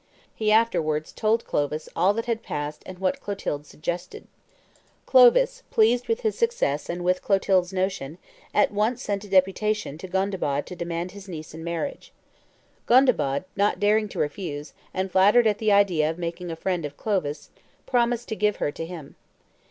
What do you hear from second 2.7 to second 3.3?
and what